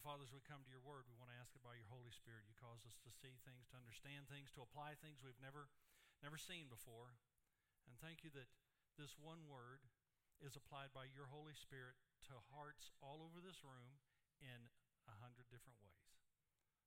[0.00, 2.08] Father, as we come to your word, we want to ask it by your Holy
[2.08, 2.48] Spirit.
[2.48, 5.68] You cause us to see things, to understand things, to apply things we've never,
[6.24, 7.20] never seen before.
[7.84, 8.48] And thank you that
[8.96, 9.84] this one word
[10.40, 12.00] is applied by your Holy Spirit
[12.32, 14.00] to hearts all over this room
[14.40, 14.72] in
[15.04, 16.16] a hundred different ways.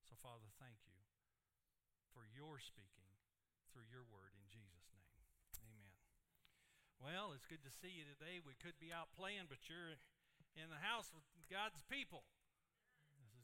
[0.01, 0.97] So, Father, thank you
[2.17, 3.13] for your speaking
[3.69, 5.13] through your word in Jesus' name.
[5.61, 6.01] Amen.
[6.97, 8.41] Well, it's good to see you today.
[8.41, 10.01] We could be out playing, but you're
[10.57, 12.25] in the house with God's people.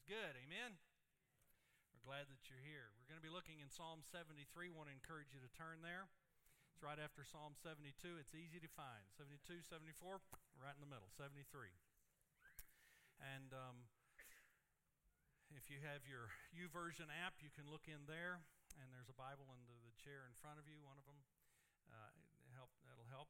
[0.10, 0.42] Good.
[0.42, 0.74] Amen.
[1.94, 2.90] We're glad that you're here.
[2.98, 4.42] We're going to be looking in Psalm 73.
[4.74, 6.10] Want to encourage you to turn there.
[6.74, 7.94] It's right after Psalm 72.
[8.18, 9.06] It's easy to find.
[9.14, 10.18] 72, 74,
[10.58, 11.14] right in the middle.
[11.14, 11.46] 73.
[13.22, 13.86] And um,
[15.54, 18.42] if you have your YouVersion app, you can look in there,
[18.82, 20.82] and there's a Bible under the chair in front of you.
[20.82, 21.22] One of them
[21.86, 22.18] uh,
[22.58, 23.30] help that'll help.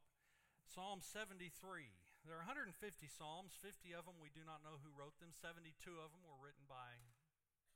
[0.64, 1.99] Psalm 73.
[2.24, 2.76] There are 150
[3.08, 3.56] psalms.
[3.58, 5.32] 50 of them we do not know who wrote them.
[5.32, 7.00] 72 of them were written by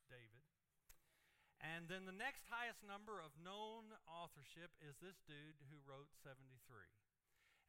[0.08, 0.44] David.
[1.64, 6.60] And then the next highest number of known authorship is this dude who wrote 73.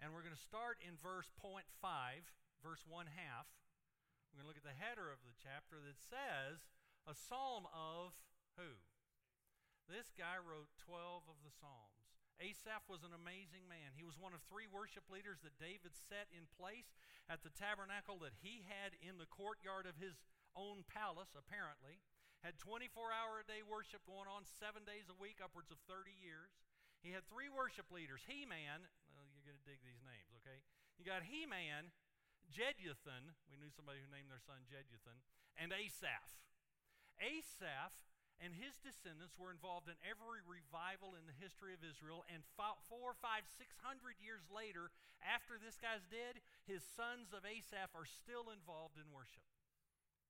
[0.03, 2.27] And we're going to start in verse point 5,
[2.59, 3.47] verse 1 half.
[4.27, 6.67] We're going to look at the header of the chapter that says,
[7.07, 8.19] A psalm of
[8.59, 8.83] who?
[9.87, 11.94] This guy wrote 12 of the psalms.
[12.39, 13.95] Asaph was an amazing man.
[13.95, 16.91] He was one of three worship leaders that David set in place
[17.31, 20.19] at the tabernacle that he had in the courtyard of his
[20.51, 22.03] own palace, apparently.
[22.43, 26.11] Had 24 hour a day worship going on seven days a week, upwards of 30
[26.11, 26.51] years.
[27.01, 30.59] He had three worship leaders Heman, well, you're going to dig these names, okay?
[30.99, 31.93] You got Heman,
[32.51, 35.21] Jeduthun, we knew somebody who named their son Jeduthun,
[35.55, 36.35] and Asaph.
[37.17, 37.95] Asaph
[38.43, 42.27] and his descendants were involved in every revival in the history of Israel.
[42.27, 44.91] And four, five, six hundred years later,
[45.23, 49.45] after this guy's dead, his sons of Asaph are still involved in worship.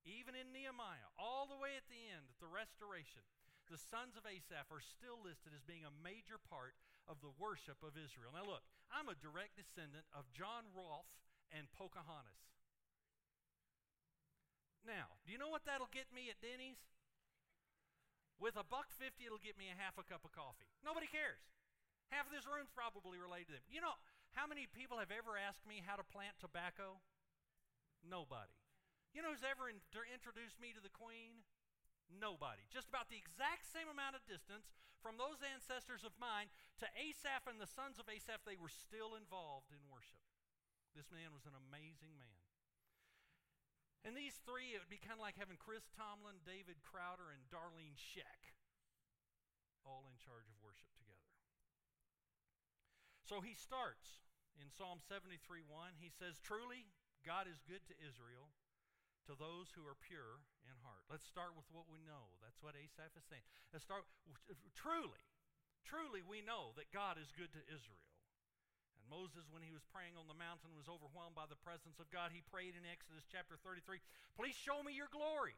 [0.05, 3.25] Even in Nehemiah, all the way at the end, at the restoration,
[3.73, 6.77] the sons of Asaph are still listed as being a major part
[7.09, 8.29] of the worship of Israel.
[8.29, 8.61] Now, look,
[8.93, 11.09] I'm a direct descendant of John Rolfe
[11.49, 12.45] and Pocahontas.
[14.85, 16.77] Now, do you know what that'll get me at Denny's?
[18.37, 20.67] With a buck fifty, it'll get me a half a cup of coffee.
[20.83, 21.41] Nobody cares.
[22.13, 23.65] Half of this room's probably related to them.
[23.71, 23.97] You know
[24.37, 27.01] how many people have ever asked me how to plant tobacco?
[28.05, 28.53] Nobody.
[29.15, 29.81] You know who's ever in,
[30.11, 31.41] introduced me to the Queen?
[32.11, 32.67] Nobody.
[32.69, 34.69] Just about the exact same amount of distance
[35.01, 39.17] from those ancestors of mine to Asaph and the sons of Asaph, they were still
[39.17, 40.21] involved in worship.
[40.93, 42.44] This man was an amazing man.
[44.05, 47.41] And these three, it would be kind of like having Chris Tomlin, David Crowder, and
[47.49, 48.53] Darlene Zschech
[49.85, 51.29] all in charge of worship together.
[53.25, 54.25] So he starts
[54.61, 55.97] in Psalm 73 1.
[55.97, 56.89] He says, Truly,
[57.25, 58.53] God is good to Israel,
[59.25, 61.05] to those who are pure in heart.
[61.09, 62.37] Let's start with what we know.
[62.45, 63.45] That's what Asaph is saying.
[63.73, 64.05] Let's start,
[64.77, 65.25] truly,
[65.81, 68.05] truly, we know that God is good to Israel.
[69.05, 72.09] And Moses, when he was praying on the mountain, was overwhelmed by the presence of
[72.09, 72.33] God.
[72.33, 74.01] He prayed in Exodus chapter 33,
[74.33, 75.53] Please show me your glory.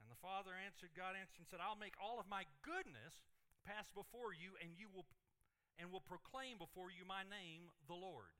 [0.00, 3.20] And the Father answered, God answered and said, I'll make all of my goodness
[3.68, 5.04] pass before you, and you will
[5.76, 8.32] and will proclaim before you my name, the Lord.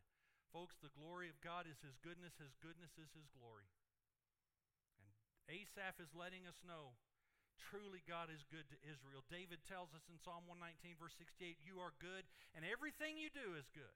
[0.56, 3.68] Folks, the glory of God is his goodness, his goodness is his glory.
[4.96, 5.12] And
[5.52, 6.96] Asaph is letting us know
[7.70, 9.22] Truly, God is good to Israel.
[9.30, 13.54] David tells us in Psalm 119, verse 68, You are good, and everything you do
[13.54, 13.94] is good.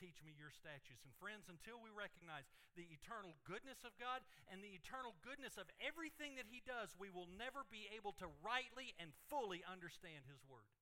[0.00, 1.04] Teach me your statutes.
[1.04, 5.70] And friends, until we recognize the eternal goodness of God and the eternal goodness of
[5.78, 10.42] everything that He does, we will never be able to rightly and fully understand His
[10.48, 10.72] Word.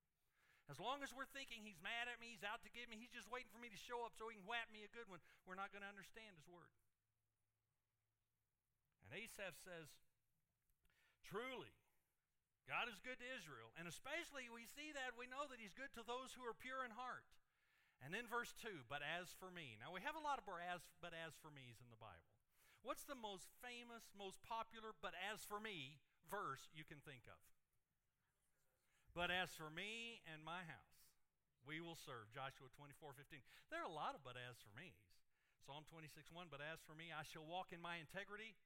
[0.71, 3.13] As long as we're thinking He's mad at me, He's out to get me, He's
[3.13, 5.19] just waiting for me to show up so He can whap me a good one,
[5.43, 6.71] we're not going to understand His Word.
[9.03, 9.91] And Asaph says,
[11.27, 11.75] Truly,
[12.71, 13.75] God is good to Israel.
[13.75, 16.87] And especially we see that, we know that He's good to those who are pure
[16.87, 17.27] in heart.
[18.01, 19.77] And then verse 2, but as for me.
[19.77, 22.33] Now we have a lot of as, but as for me's in the Bible.
[22.81, 26.01] What's the most famous, most popular, but as for me
[26.33, 27.37] verse you can think of?
[29.13, 30.97] But as for me and my house,
[31.67, 32.33] we will serve.
[32.33, 33.45] Joshua 24, 15.
[33.69, 35.21] There are a lot of but as for me's.
[35.61, 36.49] Psalm 26, 1.
[36.49, 38.57] But as for me, I shall walk in my integrity.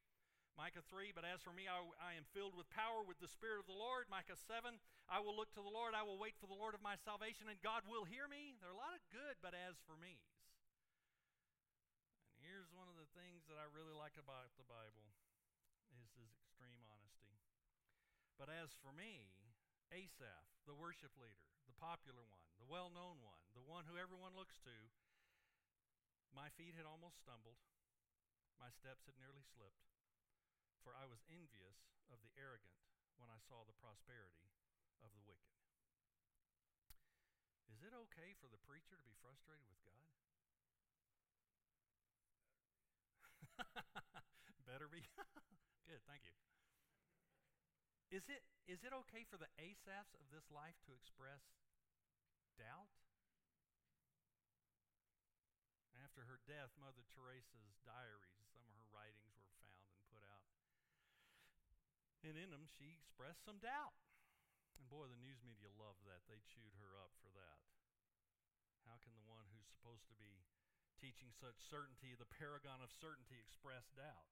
[0.54, 3.58] Micah 3, but as for me, I, I, am filled with power with the Spirit
[3.58, 4.06] of the Lord.
[4.06, 4.78] Micah 7,
[5.08, 7.52] I will look to the Lord, I will wait for the Lord of my salvation,
[7.52, 8.56] and God will hear me.
[8.58, 10.32] There are a lot of good, but as for me's.
[12.32, 15.12] And here's one of the things that I really like about the Bible
[15.92, 17.36] is his extreme honesty.
[18.40, 19.28] But as for me,
[19.92, 24.34] Asaph, the worship leader, the popular one, the well known one, the one who everyone
[24.34, 24.76] looks to,
[26.32, 27.60] my feet had almost stumbled,
[28.58, 29.86] my steps had nearly slipped.
[30.82, 32.80] For I was envious of the arrogant
[33.16, 34.44] when I saw the prosperity
[35.04, 35.52] of the wicked.
[37.68, 40.08] Is it okay for the preacher to be frustrated with God?
[44.70, 45.04] Better be.
[45.88, 46.32] Good, thank you.
[48.08, 48.40] Is it,
[48.70, 51.42] is it okay for the Asaphs of this life to express
[52.56, 52.94] doubt?
[55.98, 60.46] After her death, Mother Teresa's diaries, some of her writings were found and put out.
[62.22, 63.98] And in them, she expressed some doubt.
[64.78, 66.26] And boy, the news media loved that.
[66.26, 67.60] They chewed her up for that.
[68.84, 70.44] How can the one who's supposed to be
[71.00, 74.28] teaching such certainty, the paragon of certainty, express doubt?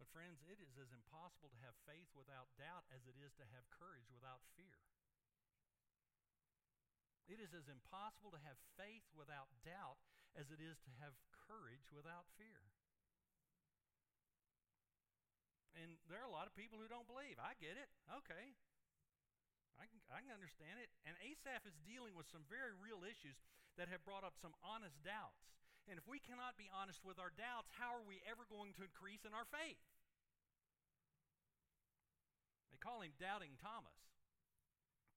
[0.00, 3.46] But, friends, it is as impossible to have faith without doubt as it is to
[3.54, 4.82] have courage without fear.
[7.30, 10.02] It is as impossible to have faith without doubt
[10.34, 12.72] as it is to have courage without fear.
[15.78, 17.40] And there are a lot of people who don't believe.
[17.40, 17.88] I get it.
[18.10, 18.52] Okay.
[19.80, 20.92] I can, I can understand it.
[21.08, 23.36] And Asaph is dealing with some very real issues
[23.80, 25.52] that have brought up some honest doubts.
[25.90, 28.86] And if we cannot be honest with our doubts, how are we ever going to
[28.86, 29.80] increase in our faith?
[32.70, 33.96] They call him Doubting Thomas.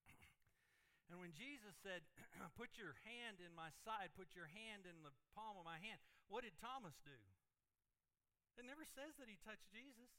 [1.14, 2.02] And when Jesus said,
[2.60, 6.02] Put your hand in my side, put your hand in the palm of my hand,
[6.34, 7.14] what did Thomas do?
[8.58, 10.10] It never says that he touched Jesus.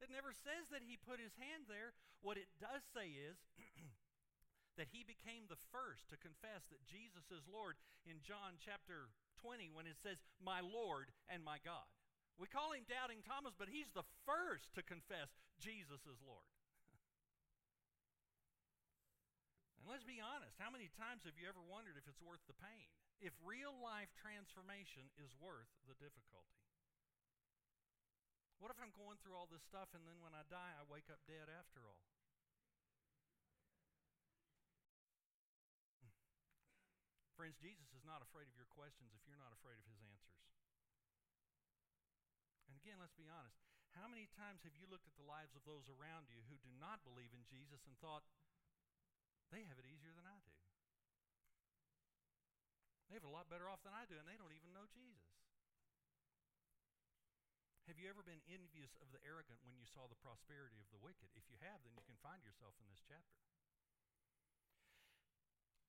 [0.00, 1.96] It never says that he put his hand there.
[2.20, 3.40] What it does say is
[4.76, 9.08] that he became the first to confess that Jesus is Lord in John chapter
[9.40, 11.88] 20 when it says, My Lord and my God.
[12.36, 16.44] We call him Doubting Thomas, but he's the first to confess Jesus is Lord.
[19.80, 22.60] and let's be honest how many times have you ever wondered if it's worth the
[22.60, 22.92] pain?
[23.24, 26.65] If real life transformation is worth the difficulty?
[28.76, 31.24] If I'm going through all this stuff and then when I die, I wake up
[31.24, 32.04] dead after all?
[37.40, 40.44] Friends, Jesus is not afraid of your questions if you're not afraid of his answers.
[42.68, 43.56] And again, let's be honest.
[43.96, 46.68] How many times have you looked at the lives of those around you who do
[46.76, 48.28] not believe in Jesus and thought,
[49.48, 50.52] they have it easier than I do?
[53.08, 55.35] They have a lot better off than I do, and they don't even know Jesus.
[57.86, 60.98] Have you ever been envious of the arrogant when you saw the prosperity of the
[60.98, 61.30] wicked?
[61.38, 63.38] If you have, then you can find yourself in this chapter.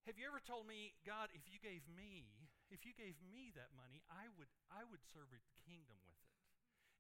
[0.06, 3.76] Have you ever told me, God, if you gave me, if you gave me that
[3.76, 6.32] money, I would I would serve the kingdom with it.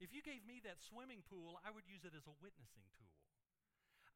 [0.01, 3.15] If you gave me that swimming pool, I would use it as a witnessing tool.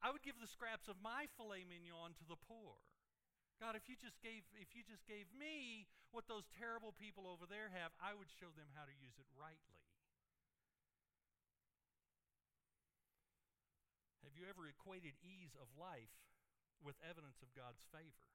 [0.02, 2.82] I would give the scraps of my filet mignon to the poor.
[3.62, 7.46] God, if you just gave if you just gave me what those terrible people over
[7.46, 9.81] there have, I would show them how to use it rightly.
[14.32, 16.08] Have you ever equated ease of life
[16.80, 18.32] with evidence of God's favor?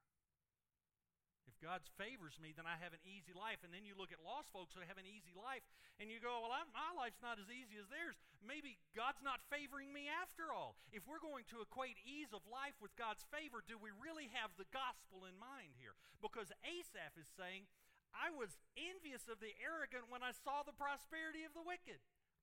[1.49, 3.65] If God favors me, then I have an easy life.
[3.65, 5.65] And then you look at lost folks who have an easy life,
[5.97, 8.13] and you go, Well, I'm, my life's not as easy as theirs.
[8.45, 10.77] Maybe God's not favoring me after all.
[10.93, 14.53] If we're going to equate ease of life with God's favor, do we really have
[14.53, 15.97] the gospel in mind here?
[16.21, 17.65] Because Asaph is saying,
[18.13, 21.97] I was envious of the arrogant when I saw the prosperity of the wicked.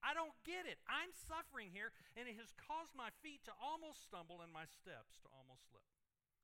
[0.04, 0.76] I don't get it.
[0.84, 5.16] I'm suffering here, and it has caused my feet to almost stumble and my steps
[5.24, 5.88] to almost slip.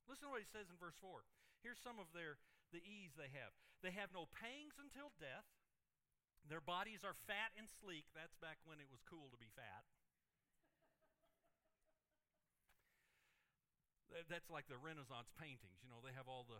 [0.08, 1.20] Listen to what he says in verse 4.
[1.61, 2.40] Here's some of their
[2.73, 3.52] the ease they have.
[3.84, 5.44] They have no pangs until death.
[6.49, 8.08] Their bodies are fat and sleek.
[8.16, 9.84] That's back when it was cool to be fat.
[14.26, 15.84] That's like the Renaissance paintings.
[15.84, 16.58] You know, they have all the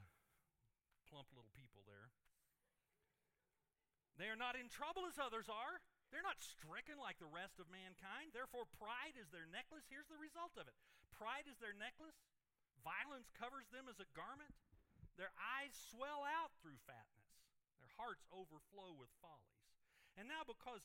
[1.11, 2.15] plump little people there.
[4.19, 5.83] They are not in trouble as others are.
[6.11, 8.35] They're not stricken like the rest of mankind.
[8.35, 9.87] Therefore, pride is their necklace.
[9.87, 10.75] Here's the result of it
[11.15, 12.19] pride is their necklace,
[12.83, 14.51] violence covers them as a garment.
[15.15, 17.31] Their eyes swell out through fatness,
[17.79, 19.69] their hearts overflow with follies.
[20.19, 20.83] And now, because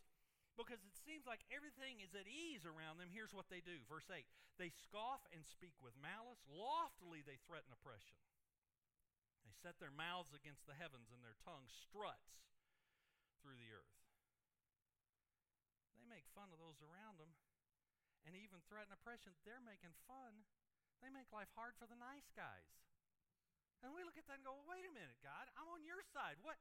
[0.55, 3.83] because it seems like everything is at ease around them, here's what they do.
[3.91, 4.23] Verse 8
[4.55, 8.15] They scoff and speak with malice, loftily they threaten oppression.
[9.43, 12.45] They set their mouths against the heavens, and their tongue struts
[13.43, 14.04] through the earth
[16.09, 17.33] make fun of those around them
[18.25, 19.37] and even threaten oppression.
[19.45, 20.45] They're making fun.
[21.01, 22.65] They make life hard for the nice guys.
[23.85, 26.01] And we look at that and go, well, wait a minute, God, I'm on your
[26.09, 26.41] side.
[26.41, 26.57] What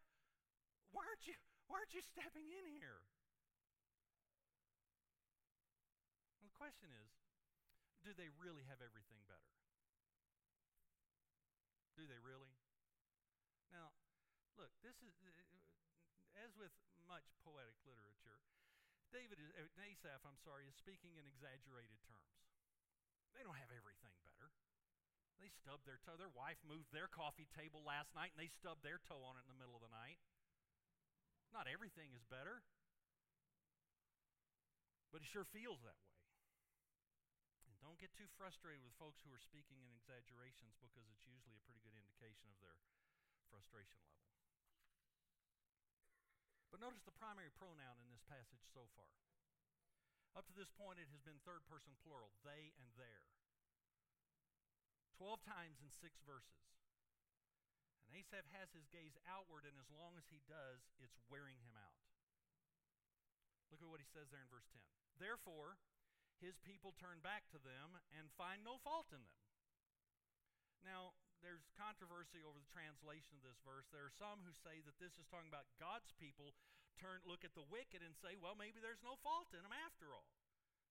[0.93, 1.35] why aren't you
[1.67, 3.01] why aren't you stepping in here?
[6.37, 7.11] Well, the question is,
[8.05, 9.49] do they really have everything better?
[11.97, 12.53] Do they really?
[13.73, 13.97] Now,
[14.61, 15.33] look, this is uh,
[16.45, 16.75] as with
[17.09, 18.45] much poetic literature,
[19.15, 22.35] David is, uh, Asaph, I'm sorry, is speaking in exaggerated terms.
[23.31, 24.51] They don't have everything better.
[25.39, 26.19] They stubbed their toe.
[26.19, 29.47] Their wife moved their coffee table last night and they stubbed their toe on it
[29.47, 30.19] in the middle of the night.
[31.55, 32.67] Not everything is better,
[35.15, 36.19] but it sure feels that way.
[37.71, 41.55] And don't get too frustrated with folks who are speaking in exaggerations because it's usually
[41.55, 42.75] a pretty good indication of their
[43.47, 44.34] frustration level.
[46.75, 49.15] But notice the primary pronoun in this passage so far.
[50.35, 53.31] Up to this point, it has been third person plural, they and their.
[55.15, 56.67] Twelve times in six verses.
[58.11, 61.79] And Asaph has his gaze outward, and as long as he does, it's wearing him
[61.79, 62.03] out.
[63.71, 64.83] Look at what he says there in verse 10.
[65.23, 65.79] Therefore,
[66.43, 69.39] his people turn back to them and find no fault in them.
[70.83, 71.15] Now,
[71.45, 73.85] there's controversy over the translation of this verse.
[73.93, 76.57] There are some who say that this is talking about God's people
[76.97, 80.17] turn look at the wicked and say, well, maybe there's no fault in them after
[80.17, 80.33] all.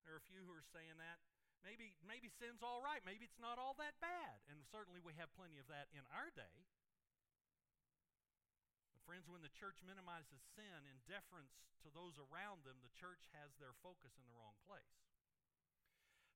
[0.06, 1.18] There are a few who are saying that.
[1.64, 3.00] Maybe maybe sin's all right.
[3.08, 4.36] Maybe it's not all that bad.
[4.52, 6.68] And certainly we have plenty of that in our day.
[8.92, 13.24] But friends, when the church minimizes sin in deference to those around them, the church
[13.32, 14.92] has their focus in the wrong place.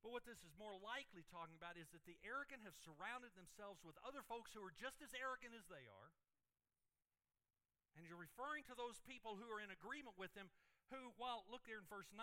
[0.03, 3.83] But what this is more likely talking about is that the arrogant have surrounded themselves
[3.83, 6.11] with other folks who are just as arrogant as they are.
[7.99, 10.55] And you're referring to those people who are in agreement with them,
[10.95, 12.23] who, while, look there in verse 9,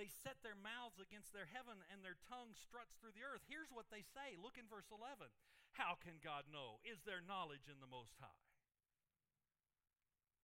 [0.00, 3.44] they set their mouths against their heaven and their tongue struts through the earth.
[3.44, 4.40] Here's what they say.
[4.40, 5.28] Look in verse 11.
[5.76, 6.80] How can God know?
[6.82, 8.48] Is there knowledge in the Most High?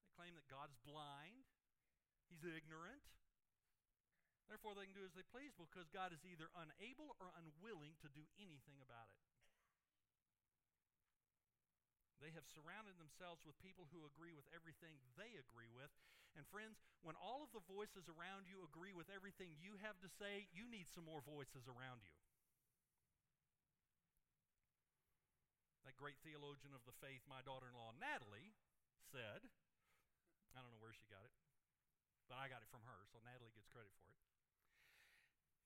[0.04, 1.48] They claim that God's blind,
[2.28, 3.08] He's ignorant,
[4.46, 8.08] Therefore, they can do as they please because God is either unable or unwilling to
[8.10, 9.18] do anything about it.
[12.22, 15.92] They have surrounded themselves with people who agree with everything they agree with.
[16.32, 20.08] And, friends, when all of the voices around you agree with everything you have to
[20.08, 22.16] say, you need some more voices around you.
[25.84, 28.56] That great theologian of the faith, my daughter in law, Natalie,
[29.12, 29.44] said,
[30.56, 31.32] I don't know where she got it,
[32.28, 34.35] but I got it from her, so Natalie gets credit for it.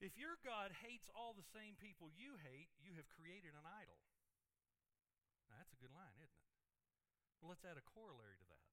[0.00, 4.00] If your God hates all the same people you hate, you have created an idol.
[5.52, 6.56] Now, that's a good line, isn't it?
[7.40, 8.64] Well, let's add a corollary to that.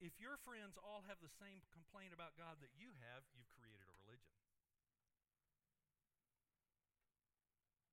[0.00, 3.84] If your friends all have the same complaint about God that you have, you've created
[3.84, 4.32] a religion.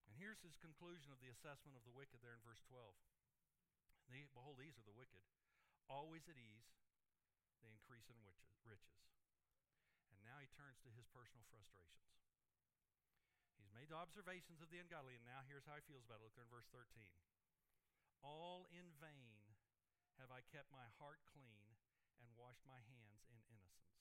[0.08, 2.96] And here's his conclusion of the assessment of the wicked there in verse 12.
[4.36, 5.24] behold, these are the wicked.
[5.92, 6.68] Always at ease,
[7.60, 8.20] they increase in
[8.64, 9.02] riches.
[10.22, 12.14] And now he turns to his personal frustrations.
[13.58, 16.30] He's made observations of the ungodly, and now here's how he feels about it.
[16.30, 16.86] Look there in verse 13.
[18.22, 19.58] All in vain
[20.22, 21.74] have I kept my heart clean
[22.22, 23.98] and washed my hands in innocence.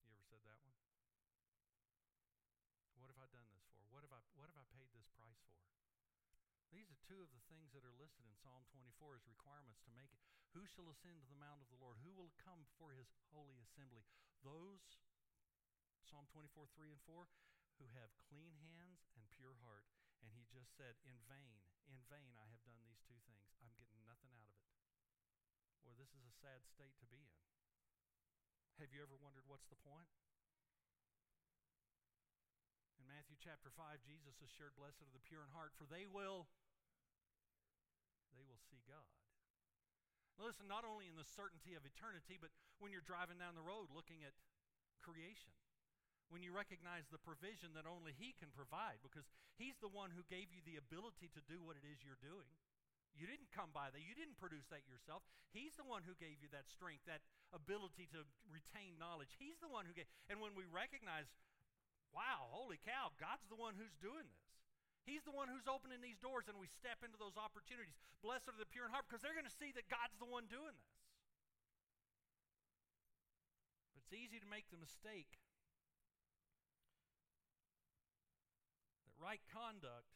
[0.00, 0.80] You ever said that one?
[2.96, 3.84] What have I done this for?
[3.92, 5.60] What have I what have I paid this price for?
[6.72, 9.92] These are two of the things that are listed in Psalm 24 as requirements to
[9.92, 10.24] make it.
[10.58, 12.02] Who shall ascend to the mount of the Lord?
[12.02, 14.02] Who will come before his holy assembly?
[14.42, 14.82] Those,
[16.02, 17.30] Psalm 24, 3 and 4,
[17.78, 19.86] who have clean hands and pure heart.
[20.18, 23.54] And he just said, In vain, in vain I have done these two things.
[23.62, 24.74] I'm getting nothing out of it.
[25.86, 27.38] Well, this is a sad state to be in.
[28.82, 30.10] Have you ever wondered what's the point?
[32.98, 36.50] In Matthew chapter 5, Jesus assured, Blessed are the pure in heart, for they will
[38.34, 39.06] they will see God.
[40.38, 43.90] Listen, not only in the certainty of eternity, but when you're driving down the road
[43.90, 44.34] looking at
[45.02, 45.54] creation.
[46.28, 49.24] When you recognize the provision that only He can provide, because
[49.56, 52.52] He's the one who gave you the ability to do what it is you're doing.
[53.16, 54.04] You didn't come by that.
[54.04, 55.24] You didn't produce that yourself.
[55.50, 59.32] He's the one who gave you that strength, that ability to retain knowledge.
[59.40, 60.06] He's the one who gave.
[60.28, 61.26] And when we recognize,
[62.12, 64.47] wow, holy cow, God's the one who's doing this.
[65.06, 67.96] He's the one who's opening these doors, and we step into those opportunities.
[68.20, 70.50] Blessed are the pure in heart because they're going to see that God's the one
[70.50, 70.96] doing this.
[73.94, 75.40] But it's easy to make the mistake
[79.08, 80.12] that right conduct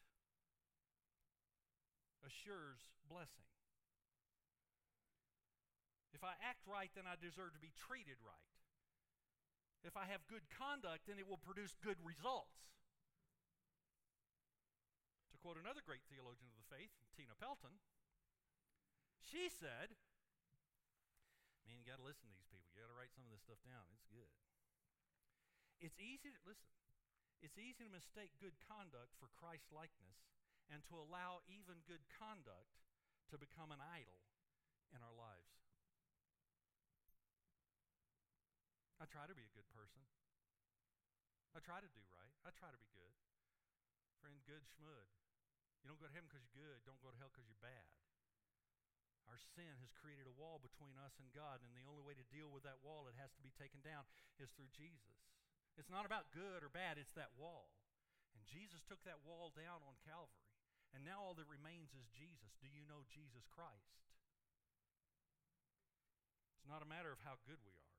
[2.23, 3.49] assures blessing.
[6.12, 8.53] If I act right, then I deserve to be treated right.
[9.83, 12.62] If I have good conduct, then it will produce good results
[15.43, 17.83] quote another great theologian of the faith, Tina Pelton.
[19.19, 19.99] She said,
[21.67, 22.71] Man, you got to listen to these people.
[22.75, 23.87] You got to write some of this stuff down.
[23.91, 24.31] It's good.
[25.83, 26.71] It's easy to, listen,
[27.43, 30.31] it's easy to mistake good conduct for Christ likeness
[30.71, 32.79] and to allow even good conduct
[33.35, 34.23] to become an idol
[34.95, 35.59] in our lives.
[39.03, 40.07] I try to be a good person.
[41.55, 42.35] I try to do right.
[42.47, 43.15] I try to be good.
[44.23, 45.22] Friend, good schmud.
[45.83, 46.79] You don't go to heaven because you're good.
[46.87, 47.91] Don't go to hell because you're bad.
[49.27, 52.33] Our sin has created a wall between us and God, and the only way to
[52.35, 54.03] deal with that wall, it has to be taken down,
[54.39, 55.19] is through Jesus.
[55.79, 57.71] It's not about good or bad, it's that wall.
[58.35, 60.47] And Jesus took that wall down on Calvary.
[60.93, 62.53] And now all that remains is Jesus.
[62.61, 64.05] Do you know Jesus Christ?
[66.61, 67.97] It's not a matter of how good we are.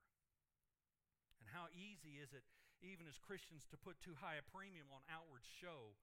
[1.41, 2.45] And how easy is it,
[2.85, 5.97] even as Christians, to put too high a premium on outward show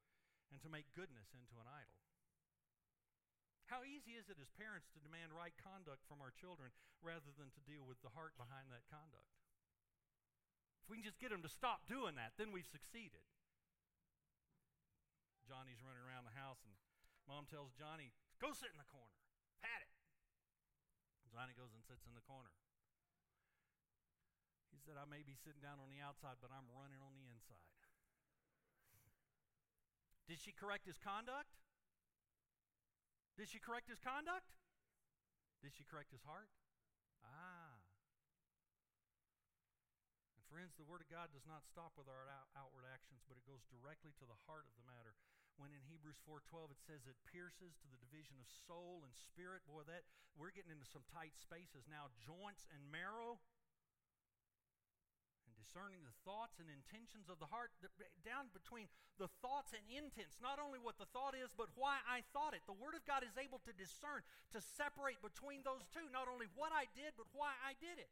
[0.50, 1.98] and to make goodness into an idol?
[3.70, 6.74] How easy is it as parents to demand right conduct from our children
[7.06, 9.30] rather than to deal with the heart behind that conduct?
[10.82, 13.22] If we can just get them to stop doing that, then we've succeeded.
[15.46, 16.74] Johnny's running around the house, and
[17.30, 18.10] mom tells Johnny,
[18.42, 19.14] Go sit in the corner.
[19.60, 19.92] Pat it.
[21.30, 22.50] Johnny goes and sits in the corner.
[24.74, 27.28] He said, I may be sitting down on the outside, but I'm running on the
[27.30, 27.79] inside.
[30.30, 31.58] Did she correct his conduct?
[33.34, 34.54] Did she correct his conduct?
[35.58, 36.46] Did she correct his heart?
[37.26, 37.82] Ah.
[40.38, 43.42] And friends, the Word of God does not stop with our outward actions, but it
[43.42, 45.18] goes directly to the heart of the matter.
[45.58, 49.66] When in Hebrews 4:12 it says it pierces to the division of soul and spirit,
[49.66, 50.06] boy, that
[50.38, 52.06] we're getting into some tight spaces now.
[52.22, 53.42] Joints and marrow
[55.70, 57.70] discerning the thoughts and intentions of the heart,
[58.26, 58.90] down between
[59.22, 62.66] the thoughts and intents, not only what the thought is, but why I thought it.
[62.66, 66.50] The Word of God is able to discern, to separate between those two, not only
[66.58, 68.10] what I did, but why I did it.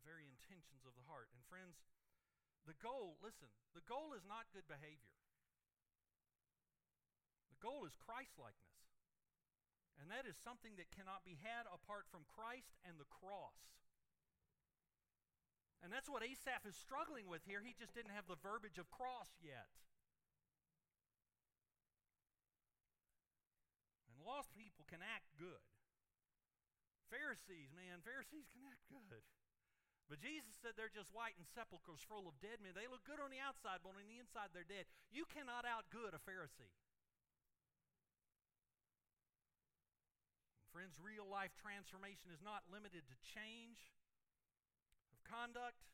[0.00, 1.28] The very intentions of the heart.
[1.36, 1.76] And friends,
[2.64, 5.12] the goal, listen, the goal is not good behavior.
[7.52, 8.87] The goal is Christlikeness.
[9.98, 13.58] And that is something that cannot be had apart from Christ and the cross.
[15.82, 17.62] And that's what Asaph is struggling with here.
[17.62, 19.70] He just didn't have the verbiage of cross yet.
[24.10, 25.62] And lost people can act good.
[27.10, 29.22] Pharisees, man, Pharisees can act good.
[30.08, 32.72] But Jesus said they're just white and sepulchres full of dead men.
[32.72, 34.88] They look good on the outside, but on the inside they're dead.
[35.12, 36.72] You cannot outgood a Pharisee.
[40.78, 43.90] Friends, real life transformation is not limited to change
[45.10, 45.90] of conduct.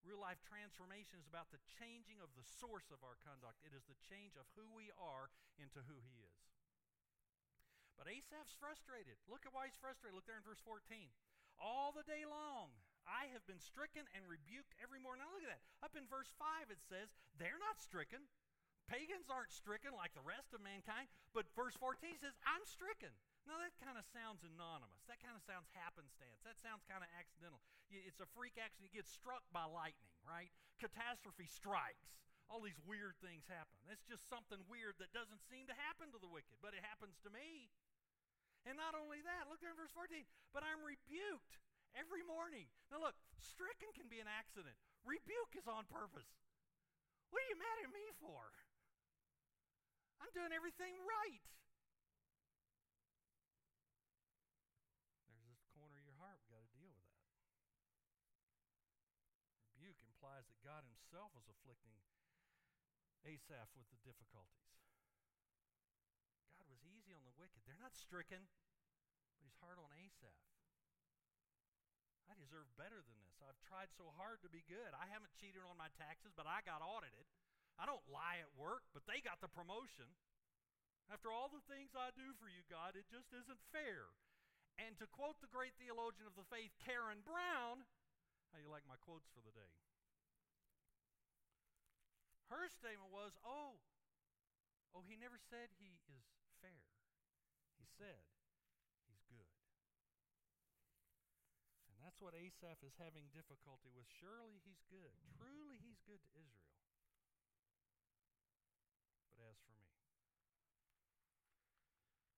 [0.00, 3.60] Real life transformation is about the changing of the source of our conduct.
[3.68, 5.28] It is the change of who we are
[5.60, 6.40] into who he is.
[8.00, 9.20] But Asaph's frustrated.
[9.28, 10.16] Look at why he's frustrated.
[10.16, 10.80] Look there in verse 14.
[11.60, 12.72] All the day long,
[13.04, 15.20] I have been stricken and rebuked every morning.
[15.20, 15.68] Now look at that.
[15.84, 18.24] Up in verse 5, it says, they're not stricken.
[18.88, 21.12] Pagans aren't stricken like the rest of mankind.
[21.36, 23.12] But verse 14 says, I'm stricken.
[23.44, 25.04] Now, that kind of sounds anonymous.
[25.04, 26.40] That kind of sounds happenstance.
[26.48, 27.60] That sounds kind of accidental.
[27.92, 28.88] It's a freak accident.
[28.88, 30.48] You get struck by lightning, right?
[30.80, 32.16] Catastrophe strikes.
[32.48, 33.76] All these weird things happen.
[33.88, 37.20] It's just something weird that doesn't seem to happen to the wicked, but it happens
[37.24, 37.72] to me.
[38.64, 40.24] And not only that, look there in verse 14,
[40.56, 41.60] but I'm rebuked
[41.92, 42.68] every morning.
[42.88, 46.28] Now, look, stricken can be an accident, rebuke is on purpose.
[47.28, 48.40] What are you mad at me for?
[50.20, 51.44] I'm doing everything right.
[60.24, 60.80] implies that God
[61.14, 61.94] himself was afflicting
[63.22, 64.74] Asaph with the difficulties.
[66.58, 67.62] God was easy on the wicked.
[67.62, 68.50] They're not stricken,
[69.30, 70.42] but he's hard on Asaph.
[72.26, 73.38] I deserve better than this.
[73.46, 74.90] I've tried so hard to be good.
[74.90, 77.30] I haven't cheated on my taxes, but I got audited.
[77.78, 80.10] I don't lie at work, but they got the promotion.
[81.14, 84.10] After all the things I do for you, God, it just isn't fair.
[84.82, 87.86] And to quote the great theologian of the faith, Karen Brown,
[88.50, 89.70] how you like my quotes for the day?
[92.52, 93.80] Her statement was, oh,
[94.92, 96.28] oh, he never said he is
[96.60, 96.84] fair.
[97.80, 98.20] He said
[99.08, 99.48] he's good.
[101.90, 104.08] And that's what Asaph is having difficulty with.
[104.20, 105.12] Surely he's good.
[105.36, 106.78] Truly he's good to Israel.
[109.34, 109.90] But as for me,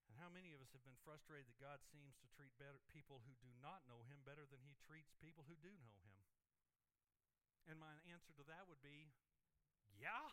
[0.09, 3.21] and how many of us have been frustrated that God seems to treat better people
[3.27, 6.21] who do not know him better than he treats people who do know him?
[7.67, 9.11] And my answer to that would be
[10.01, 10.31] yeah?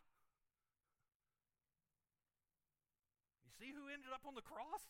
[3.44, 4.84] You see who ended up on the cross?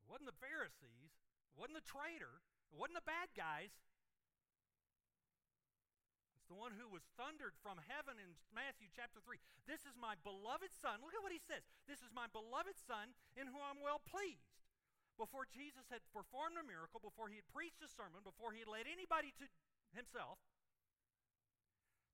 [0.00, 1.12] It wasn't the Pharisees,
[1.52, 3.70] it wasn't the traitor, it wasn't the bad guys.
[6.36, 9.38] It's the one who was thundered from heaven in Matthew chapter 3.
[9.70, 10.98] This is my beloved Son.
[10.98, 11.62] Look at what he says.
[11.86, 14.50] This is my beloved Son in whom I'm well pleased.
[15.20, 18.72] before Jesus had performed a miracle, before he had preached a sermon, before he had
[18.72, 19.44] led anybody to
[19.92, 20.40] himself,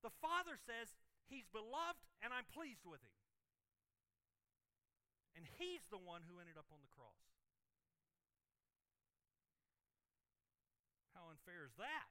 [0.04, 0.92] the Father says,
[1.26, 3.16] He's beloved and I'm pleased with him.
[5.34, 7.20] And he's the one who ended up on the cross.
[11.12, 12.08] How unfair is that?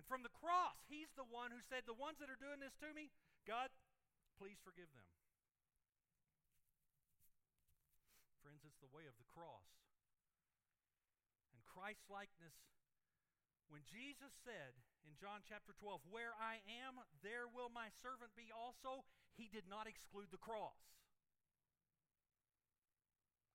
[0.00, 2.72] And from the cross, he's the one who said, The ones that are doing this
[2.80, 3.12] to me,
[3.44, 3.68] God,
[4.40, 5.08] please forgive them.
[8.40, 9.68] Friends, it's the way of the cross.
[11.52, 12.56] And Christ likeness,
[13.68, 18.50] when Jesus said in John chapter 12, Where I am, there will my servant be
[18.50, 19.06] also,
[19.38, 20.76] he did not exclude the cross.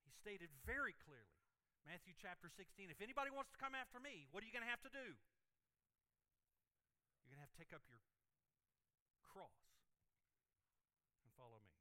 [0.08, 1.44] He stated very clearly,
[1.84, 4.72] Matthew chapter 16, if anybody wants to come after me, what are you going to
[4.72, 5.08] have to do?
[7.28, 8.00] You're going to have to take up your
[9.28, 9.60] cross
[11.28, 11.76] and follow me.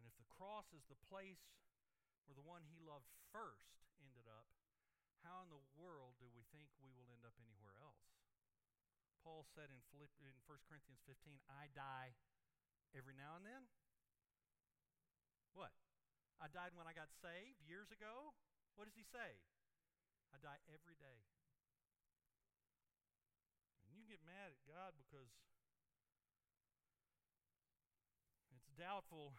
[0.00, 1.44] And if the cross is the place
[2.24, 4.48] where the one he loved first ended up,
[5.26, 8.06] how in the world do we think we will end up anywhere else?
[9.26, 12.14] Paul said in, Philipp, in 1 Corinthians 15, I die
[12.94, 13.66] every now and then.
[15.50, 15.74] What?
[16.38, 18.38] I died when I got saved years ago.
[18.78, 19.42] What does he say?
[20.30, 21.26] I die every day.
[23.82, 25.32] And you get mad at God because
[28.54, 29.34] it's doubtful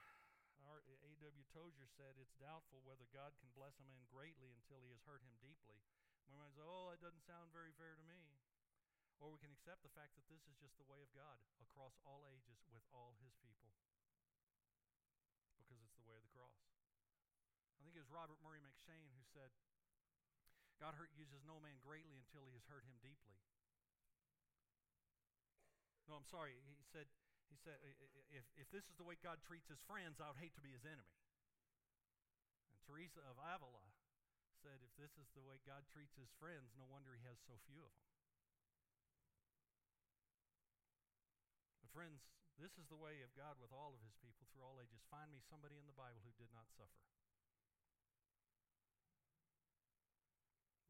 [1.18, 1.50] A.W.
[1.50, 5.26] Tozer said, it's doubtful whether God can bless a man greatly until he has hurt
[5.26, 5.82] him deeply.
[6.30, 8.38] When man says, oh, that doesn't sound very fair to me.
[9.18, 11.98] Or we can accept the fact that this is just the way of God across
[12.06, 13.74] all ages with all his people.
[15.58, 16.54] Because it's the way of the cross.
[17.82, 19.50] I think it was Robert Murray M'Cheyne who said,
[20.78, 23.42] God hurt, uses no man greatly until he has hurt him deeply.
[26.06, 26.54] No, I'm sorry.
[26.62, 27.10] He said,
[27.48, 27.80] he said,
[28.32, 30.76] if, if this is the way God treats his friends, I would hate to be
[30.76, 31.16] his enemy.
[32.72, 33.88] And Teresa of Avila
[34.60, 37.56] said, if this is the way God treats his friends, no wonder he has so
[37.70, 38.12] few of them.
[41.80, 42.20] But friends,
[42.60, 45.00] this is the way of God with all of his people through all ages.
[45.14, 47.06] Find me somebody in the Bible who did not suffer.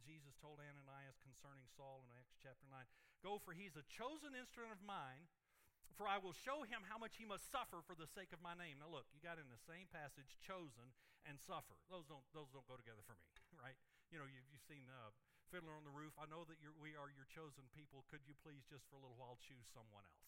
[0.08, 2.80] Jesus told Ananias concerning Saul in Acts chapter 9
[3.20, 5.28] Go, for he's a chosen instrument of mine
[5.96, 8.58] for I will show him how much he must suffer for the sake of my
[8.58, 8.84] name.
[8.84, 10.92] Now look, you got in the same passage chosen
[11.24, 11.80] and suffer.
[11.88, 13.28] Those don't those don't go together for me,
[13.64, 13.78] right?
[14.12, 15.12] You know, you've, you've seen uh,
[15.52, 16.16] Fiddler on the Roof.
[16.20, 18.04] I know that we are your chosen people.
[18.12, 20.28] Could you please just for a little while choose someone else?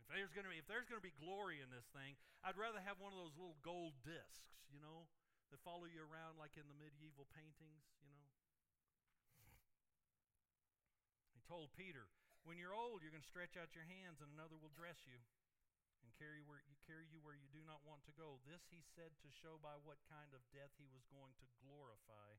[0.00, 2.56] If there's going to be if there's going to be glory in this thing, I'd
[2.56, 5.06] rather have one of those little gold discs, you know,
[5.52, 8.29] that follow you around like in the medieval paintings, you know.
[11.50, 12.06] Told Peter,
[12.46, 15.18] When you're old, you're going to stretch out your hands, and another will dress you
[16.06, 18.38] and carry, where, you, carry you where you do not want to go.
[18.46, 22.38] This he said to show by what kind of death he was going to glorify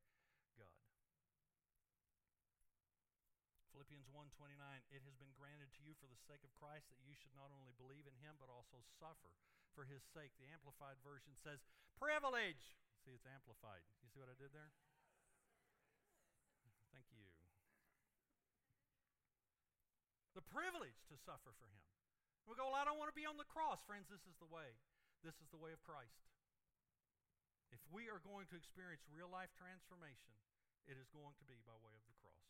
[0.55, 0.79] God.
[3.75, 4.59] Philippians 1:29
[4.91, 7.51] It has been granted to you for the sake of Christ that you should not
[7.55, 9.31] only believe in him but also suffer
[9.71, 10.35] for his sake.
[10.35, 11.63] The amplified version says
[11.95, 12.75] privilege.
[13.07, 13.81] See it's amplified.
[14.03, 14.75] You see what I did there?
[16.91, 17.30] Thank you
[20.33, 21.83] the privilege to suffer for him.
[22.47, 23.83] We go, well, I don't want to be on the cross.
[23.85, 24.75] Friends, this is the way.
[25.21, 26.25] This is the way of Christ.
[27.71, 30.35] If we are going to experience real life transformation,
[30.89, 32.49] it is going to be by way of the cross.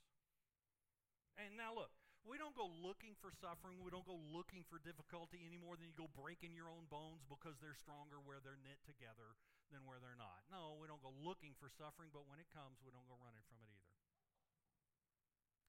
[1.38, 1.94] And now look,
[2.26, 3.82] we don't go looking for suffering.
[3.82, 7.26] We don't go looking for difficulty any more than you go breaking your own bones
[7.26, 9.38] because they're stronger where they're knit together
[9.74, 10.46] than where they're not.
[10.54, 13.46] No, we don't go looking for suffering, but when it comes, we don't go running
[13.50, 13.91] from it either.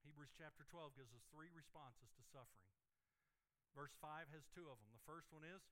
[0.02, 2.70] Hebrews chapter 12 gives us three responses to suffering.
[3.72, 4.92] Verse 5 has two of them.
[4.92, 5.62] The first one is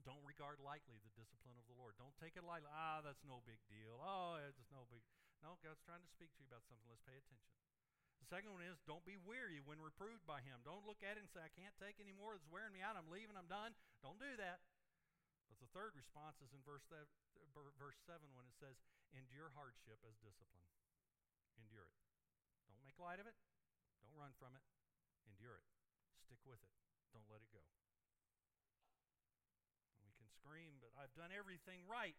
[0.00, 1.92] don't regard lightly the discipline of the Lord.
[2.00, 2.72] Don't take it lightly.
[2.72, 4.00] Ah, that's no big deal.
[4.00, 5.04] Oh, it's just no big.
[5.44, 6.88] No, God's trying to speak to you about something.
[6.88, 7.52] Let's pay attention.
[8.20, 10.64] The second one is don't be weary when reproved by Him.
[10.64, 12.36] Don't look at it and say, I can't take any more.
[12.36, 12.96] It's wearing me out.
[12.96, 13.36] I'm leaving.
[13.36, 13.76] I'm done.
[14.00, 14.64] Don't do that.
[15.48, 18.78] But the third response is in verse, verse 7 when it says,
[19.12, 20.68] endure hardship as discipline.
[21.58, 22.09] Endure it.
[23.00, 23.32] Light of it.
[24.04, 24.60] Don't run from it.
[25.24, 25.64] Endure it.
[26.20, 26.68] Stick with it.
[27.16, 27.64] Don't let it go.
[29.96, 32.14] And we can scream, but I've done everything right.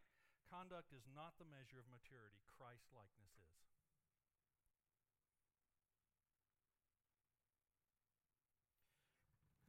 [0.49, 3.55] Conduct is not the measure of maturity, Christ likeness is.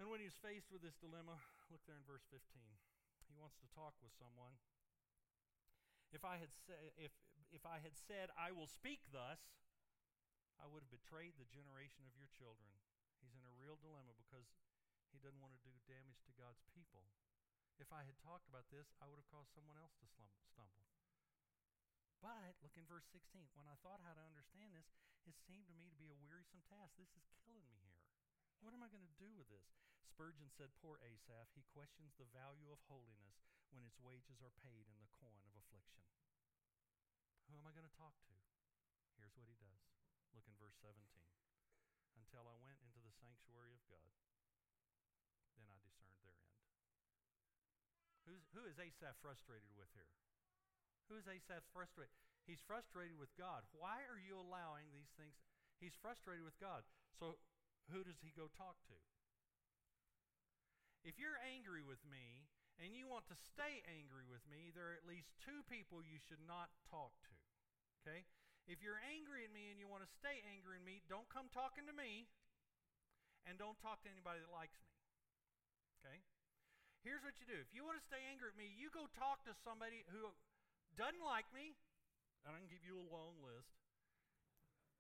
[0.01, 1.39] And when he's faced with this dilemma,
[1.71, 2.43] look there in verse 15.
[3.31, 4.59] He wants to talk with someone.
[6.11, 7.15] If I had said if
[7.55, 9.39] if I had said I will speak thus,
[10.63, 12.71] I would have betrayed the generation of your children.
[13.19, 14.47] He's in a real dilemma because
[15.11, 17.11] he doesn't want to do damage to God's people.
[17.83, 20.87] If I had talked about this, I would have caused someone else to stumble.
[22.23, 23.51] But look in verse 16.
[23.59, 24.87] When I thought how to understand this,
[25.27, 26.95] it seemed to me to be a wearisome task.
[26.95, 27.99] This is killing me here.
[28.63, 29.67] What am I going to do with this?
[30.07, 33.43] Spurgeon said, Poor Asaph, he questions the value of holiness
[33.75, 36.07] when its wages are paid in the coin of affliction.
[37.51, 38.39] Who am I going to talk to?
[39.19, 40.02] Here's what he does.
[40.33, 40.97] Look in verse 17.
[42.17, 44.13] Until I went into the sanctuary of God,
[45.57, 46.57] then I discerned their end.
[48.25, 50.13] Who's, who is Asaph frustrated with here?
[51.13, 52.17] Who is Asaph frustrated?
[52.49, 53.69] He's frustrated with God.
[53.77, 55.37] Why are you allowing these things?
[55.77, 56.83] He's frustrated with God.
[57.21, 57.37] So
[57.93, 58.97] who does he go talk to?
[61.03, 62.47] If you're angry with me
[62.79, 66.23] and you want to stay angry with me, there are at least two people you
[66.23, 67.37] should not talk to.
[68.03, 68.25] Okay?
[68.71, 71.51] If you're angry at me and you want to stay angry at me, don't come
[71.51, 72.31] talking to me
[73.47, 74.91] and don't talk to anybody that likes me.
[76.03, 76.19] Okay?
[77.03, 77.59] Here's what you do.
[77.59, 80.31] If you want to stay angry at me, you go talk to somebody who
[80.95, 81.75] doesn't like me,
[82.47, 83.75] and I can give you a long list.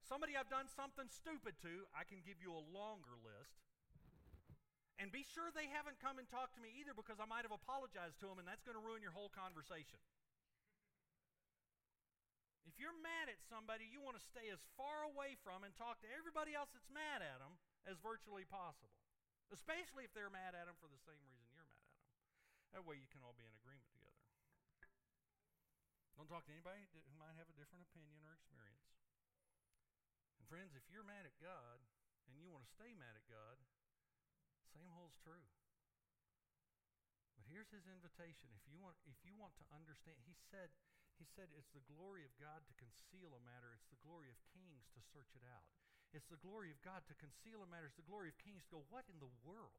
[0.02, 3.62] Somebody I've done something stupid to, I can give you a longer list.
[4.98, 7.54] And be sure they haven't come and talked to me either because I might have
[7.54, 10.02] apologized to them, and that's going to ruin your whole conversation.
[12.62, 15.98] If you're mad at somebody, you want to stay as far away from and talk
[16.02, 18.94] to everybody else that's mad at them as virtually possible,
[19.50, 21.98] especially if they're mad at them for the same reason you're mad at them.
[22.78, 24.22] That way you can all be in agreement together.
[26.14, 28.94] Don't talk to anybody who might have a different opinion or experience.
[30.38, 31.82] And friends, if you're mad at God
[32.30, 33.58] and you want to stay mad at God,
[34.70, 35.42] same holds true.
[37.34, 38.54] But here's his invitation.
[38.54, 40.70] If you want if you want to understand, he said
[41.20, 43.72] he said it's the glory of God to conceal a matter.
[43.76, 45.66] It's the glory of kings to search it out.
[46.12, 47.88] It's the glory of God to conceal a matter.
[47.88, 49.72] It's the glory of kings to go, what in the world?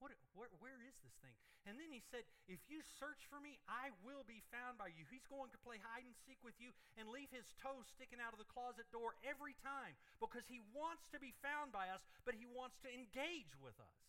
[0.00, 1.36] What, where, where is this thing?
[1.68, 5.04] And then he said, If you search for me, I will be found by you.
[5.12, 8.32] He's going to play hide and seek with you and leave his toes sticking out
[8.32, 12.32] of the closet door every time because he wants to be found by us, but
[12.32, 14.00] he wants to engage with us.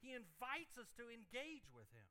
[0.00, 2.08] He invites us to engage with him.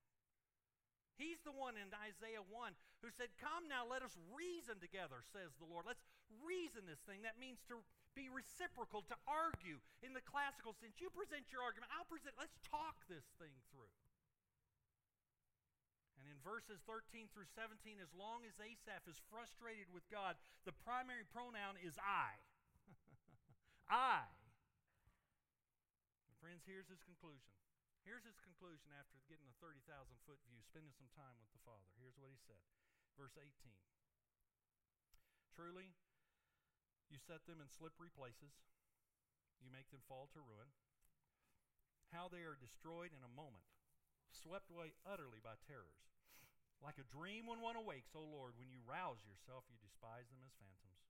[1.18, 5.50] He's the one in Isaiah 1 who said, Come now, let us reason together, says
[5.58, 5.90] the Lord.
[5.90, 6.06] Let's
[6.46, 7.26] reason this thing.
[7.26, 7.82] That means to
[8.14, 11.02] be reciprocal, to argue in the classical sense.
[11.02, 12.38] You present your argument, I'll present.
[12.38, 13.90] Let's talk this thing through.
[16.18, 20.74] And in verses 13 through 17, as long as Asaph is frustrated with God, the
[20.86, 22.38] primary pronoun is I.
[23.90, 24.26] I.
[26.26, 27.54] And friends, here's his conclusion.
[28.08, 29.84] Here's his conclusion after getting a 30,000
[30.24, 31.92] foot view, spending some time with the Father.
[32.00, 32.64] Here's what he said.
[33.20, 33.52] Verse 18
[35.52, 35.92] Truly,
[37.12, 38.56] you set them in slippery places,
[39.60, 40.72] you make them fall to ruin.
[42.16, 43.68] How they are destroyed in a moment,
[44.32, 46.08] swept away utterly by terrors.
[46.80, 50.48] Like a dream when one awakes, O Lord, when you rouse yourself, you despise them
[50.48, 51.04] as phantoms.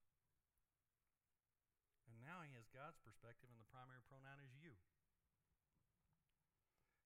[2.09, 4.73] And now he has God's perspective, and the primary pronoun is you.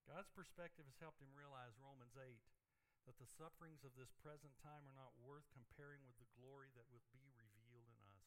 [0.10, 2.42] God's perspective has helped him realize Romans 8
[3.06, 6.90] that the sufferings of this present time are not worth comparing with the glory that
[6.94, 8.26] will be revealed in us.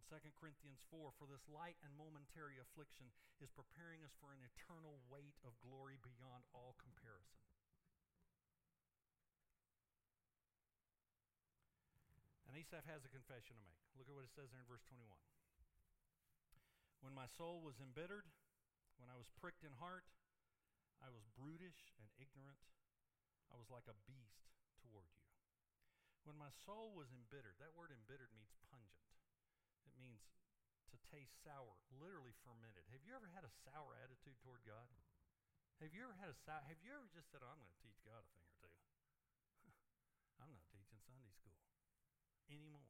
[0.00, 4.44] In 2 Corinthians 4, for this light and momentary affliction is preparing us for an
[4.44, 7.44] eternal weight of glory beyond all comparison.
[12.48, 13.80] And Asaph has a confession to make.
[13.98, 15.10] Look at what it says there in verse 21.
[17.02, 18.24] When my soul was embittered,
[18.98, 20.06] when I was pricked in heart,
[21.02, 22.60] I was brutish and ignorant.
[23.52, 24.48] I was like a beast
[24.80, 25.28] toward you.
[26.24, 29.04] When my soul was embittered, that word embittered means pungent.
[29.84, 30.24] It means
[30.88, 32.88] to taste sour, literally fermented.
[32.88, 34.88] Have you ever had a sour attitude toward God?
[35.82, 37.82] Have you ever had a sour, have you ever just said, oh, I'm going to
[37.84, 38.72] teach God a thing or two?
[40.40, 41.60] I'm not teaching Sunday school
[42.48, 42.88] anymore.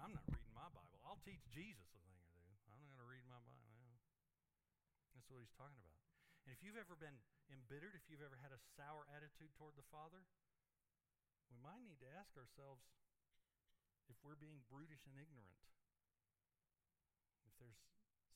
[0.00, 0.96] I'm not reading my Bible.
[1.04, 2.72] I'll teach Jesus a thing or two.
[2.72, 3.66] I'm not going to read my Bible.
[5.26, 5.98] That's what he's talking about.
[6.46, 7.18] And if you've ever been
[7.50, 10.22] embittered, if you've ever had a sour attitude toward the Father,
[11.50, 12.86] we might need to ask ourselves
[14.06, 15.58] if we're being brutish and ignorant,
[17.42, 17.82] if there's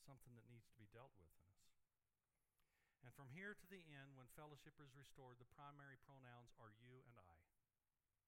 [0.03, 1.63] something that needs to be dealt with in us.
[3.07, 7.07] And from here to the end, when fellowship is restored, the primary pronouns are you
[7.07, 7.39] and I.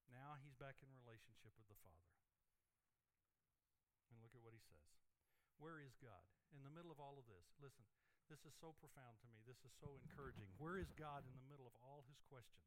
[0.08, 2.15] Now he's back in relationship with the Father.
[4.08, 4.88] And look at what he says.
[5.60, 6.23] Where is God?
[6.56, 7.84] In the middle of all of this, listen,
[8.34, 9.46] this is so profound to me.
[9.46, 10.50] This is so encouraging.
[10.58, 12.65] Where is God in the middle of all his questions?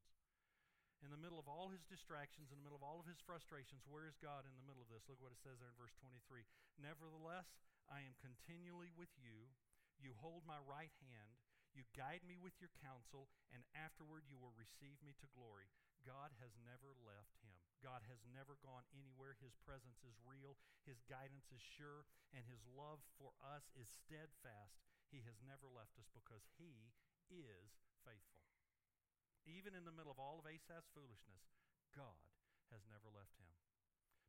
[1.03, 3.83] In the middle of all his distractions, in the middle of all of his frustrations,
[3.91, 5.03] where is God in the middle of this?
[5.11, 6.47] Look what it says there in verse 23.
[6.79, 7.51] Nevertheless,
[7.91, 9.51] I am continually with you.
[9.99, 11.35] You hold my right hand.
[11.75, 15.67] You guide me with your counsel, and afterward you will receive me to glory.
[16.07, 17.59] God has never left him.
[17.85, 19.37] God has never gone anywhere.
[19.43, 20.57] His presence is real,
[20.89, 24.81] His guidance is sure, and His love for us is steadfast.
[25.11, 26.93] He has never left us because He
[27.31, 27.71] is
[28.07, 28.47] faithful.
[29.47, 31.47] Even in the middle of all of Asaph's foolishness,
[31.95, 32.35] God
[32.75, 33.55] has never left him.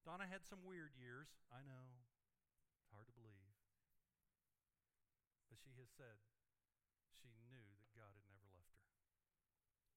[0.05, 1.33] Donna had some weird years.
[1.49, 2.05] I know.
[2.79, 3.49] It's hard to believe.
[5.49, 6.21] But she has said
[7.17, 8.87] she knew that God had never left her.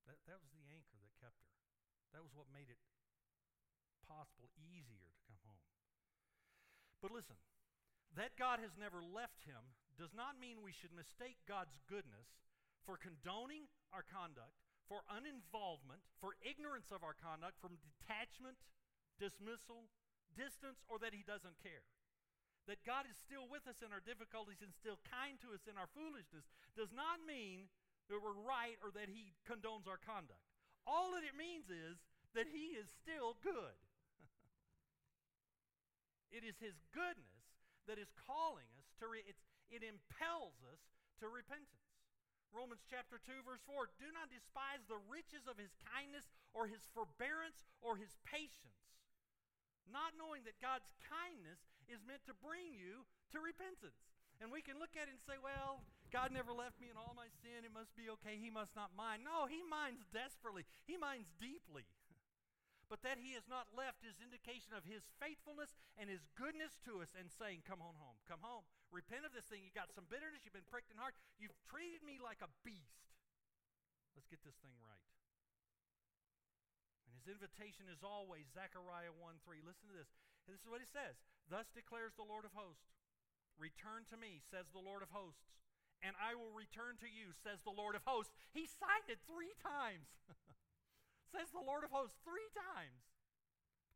[0.09, 1.55] That, that was the anchor that kept her.
[2.17, 2.81] That was what made it
[4.03, 5.69] possible easier to come home.
[6.99, 7.39] But listen,
[8.17, 12.41] that God has never left him does not mean we should mistake God's goodness
[12.89, 14.57] for condoning our conduct,
[14.89, 18.57] for uninvolvement, for ignorance of our conduct, from detachment,
[19.21, 19.93] dismissal,
[20.33, 21.85] distance, or that he doesn't care.
[22.65, 25.77] That God is still with us in our difficulties and still kind to us in
[25.77, 27.69] our foolishness does not mean
[28.09, 30.41] that we're right or that he condones our conduct.
[30.89, 32.01] All that it means is
[32.33, 33.77] that he is still good.
[36.31, 37.43] It is His goodness
[37.91, 39.27] that is calling us to, re-
[39.71, 40.83] it impels us
[41.23, 41.91] to repentance.
[42.51, 46.83] Romans chapter 2, verse 4 Do not despise the riches of his kindness or his
[46.91, 48.99] forbearance or his patience,
[49.87, 53.99] not knowing that God's kindness is meant to bring you to repentance.
[54.43, 57.15] And we can look at it and say, well, God never left me in all
[57.15, 57.63] my sin.
[57.63, 58.41] It must be okay.
[58.41, 59.23] He must not mind.
[59.23, 61.87] No, He minds desperately, He minds deeply
[62.91, 66.99] but that he has not left is indication of his faithfulness and his goodness to
[66.99, 68.67] us and saying, Come on home, come home.
[68.91, 69.63] Repent of this thing.
[69.63, 73.15] You got some bitterness, you've been pricked in heart, you've treated me like a beast.
[74.19, 75.07] Let's get this thing right.
[77.07, 79.63] And his invitation is always Zechariah 1 3.
[79.63, 80.11] Listen to this.
[80.51, 82.91] This is what he says Thus declares the Lord of hosts
[83.55, 85.55] Return to me, says the Lord of hosts,
[86.03, 88.35] and I will return to you, says the Lord of hosts.
[88.51, 90.11] He signed it three times.
[91.31, 93.07] says the Lord of hosts three times.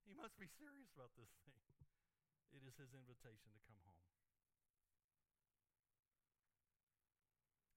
[0.06, 1.58] He must be serious about this thing.
[2.54, 4.06] It is his invitation to come home.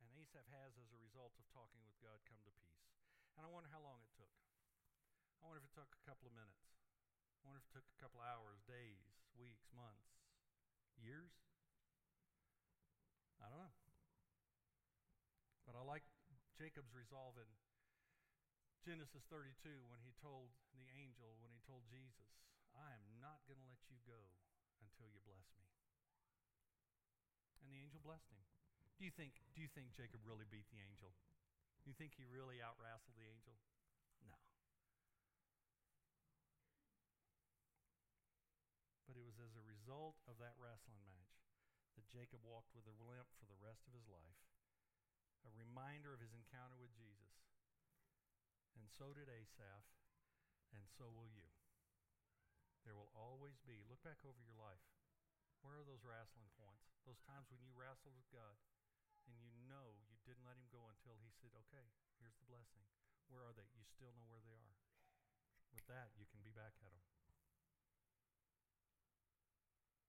[0.06, 2.86] And Asaph has, as a result of talking with God, come to peace.
[3.34, 4.30] And I wonder how long it took.
[5.41, 6.70] I wonder if it took a couple of minutes.
[7.41, 9.02] I wonder if it took a couple of hours, days,
[9.34, 10.13] weeks, months,
[11.02, 11.34] years.
[13.41, 13.78] I don't know.
[15.65, 16.06] But I like
[16.58, 17.50] Jacob's resolve in
[18.88, 19.52] Genesis 32
[19.91, 22.32] when he told the angel, when he told Jesus,
[22.71, 24.32] I am not going to let you go
[24.80, 25.67] until you bless me.
[27.60, 28.39] And the angel blessed him.
[28.95, 31.12] Do you think do you think Jacob really beat the angel?
[31.84, 33.60] Do you think he really out the angel?
[34.23, 34.39] No.
[39.04, 41.43] But it was as a result of that wrestling match
[42.00, 44.39] that Jacob walked with a limp for the rest of his life.
[45.43, 47.27] A reminder of his encounter with Jesus
[48.78, 49.86] and so did Asaph,
[50.72, 51.50] and so will you.
[52.86, 54.86] There will always be, look back over your life.
[55.66, 56.94] Where are those wrestling points?
[57.04, 58.56] Those times when you wrestled with God
[59.28, 62.86] and you know you didn't let Him go until He said, okay, here's the blessing.
[63.28, 63.68] Where are they?
[63.76, 64.80] You still know where they are.
[65.74, 67.04] With that, you can be back at them.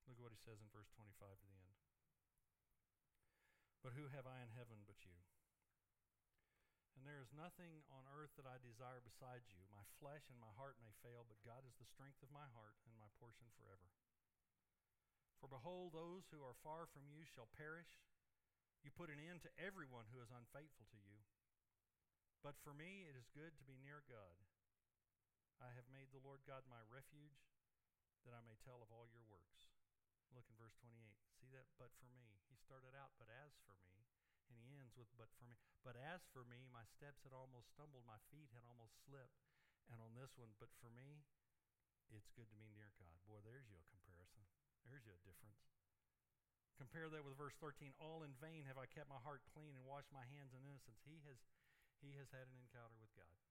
[0.07, 1.83] Look at what He says in verse 25 to the end.
[3.83, 5.19] But who have I in heaven but you?
[6.99, 9.63] And there is nothing on earth that I desire besides you.
[9.71, 12.75] My flesh and my heart may fail, but God is the strength of my heart
[12.91, 13.87] and my portion forever.
[15.39, 18.03] For behold, those who are far from you shall perish.
[18.83, 21.23] You put an end to everyone who is unfaithful to you.
[22.43, 24.35] But for me, it is good to be near God.
[25.63, 27.47] I have made the Lord God my refuge,
[28.27, 29.71] that I may tell of all your works.
[30.35, 30.99] Look in verse 28.
[31.39, 31.71] See that?
[31.79, 32.43] But for me.
[32.51, 34.18] He started out, but as for me
[34.53, 35.57] and he ends with, But for me.
[35.85, 39.41] But as for me, my steps had almost stumbled, my feet had almost slipped.
[39.89, 41.25] And on this one, but for me,
[42.13, 43.17] it's good to be near God.
[43.25, 44.45] Boy, there's you a comparison.
[44.85, 45.65] There's you a difference.
[46.77, 47.97] Compare that with verse 13.
[47.99, 51.01] All in vain have I kept my heart clean and washed my hands in innocence.
[51.09, 51.41] He has,
[52.05, 53.48] he has had an encounter with God.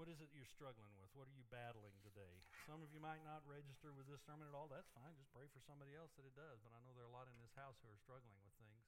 [0.00, 1.12] What is it you're struggling with?
[1.12, 2.40] What are you battling today?
[2.64, 4.64] Some of you might not register with this sermon at all.
[4.64, 5.12] That's fine.
[5.12, 6.56] Just pray for somebody else that it does.
[6.64, 8.80] But I know there are a lot in this house who are struggling with things.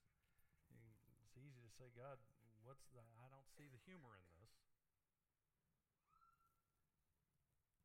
[1.28, 2.16] It's easy to say, God,
[2.64, 4.56] what's the, I don't see the humor in this.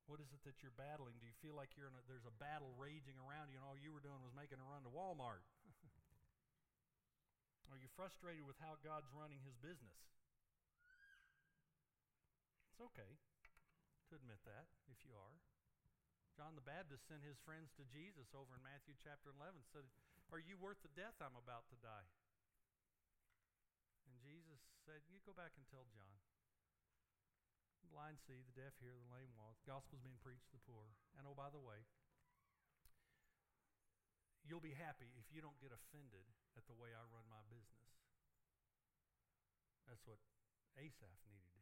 [0.08, 1.20] What is it that you're battling?
[1.20, 3.76] Do you feel like you're in a, there's a battle raging around you and all
[3.76, 5.44] you were doing was making a run to Walmart?
[7.76, 10.00] are you frustrated with how God's running his business?
[12.78, 13.18] It's okay
[14.06, 15.34] to admit that if you are.
[16.38, 19.90] John the Baptist sent his friends to Jesus over in Matthew chapter 11 said,
[20.30, 22.06] Are you worth the death I'm about to die?
[24.06, 26.22] And Jesus said, You go back and tell John.
[27.90, 29.58] Blind see, the deaf hear, the lame walk.
[29.66, 30.94] The gospel's being preached to the poor.
[31.18, 31.82] And oh, by the way,
[34.46, 37.90] you'll be happy if you don't get offended at the way I run my business.
[39.90, 40.22] That's what
[40.78, 41.57] Asaph needed.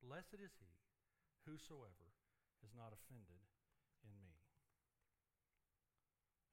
[0.00, 0.72] Blessed is he
[1.44, 2.08] whosoever
[2.64, 3.40] is not offended
[4.04, 4.36] in me.